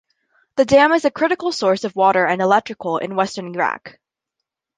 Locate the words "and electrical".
2.25-2.97